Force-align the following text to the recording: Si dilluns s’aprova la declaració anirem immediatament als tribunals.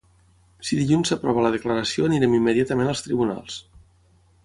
Si 0.69 0.79
dilluns 0.79 1.11
s’aprova 1.11 1.45
la 1.47 1.53
declaració 1.57 2.09
anirem 2.09 2.35
immediatament 2.41 2.93
als 2.95 3.09
tribunals. 3.11 3.63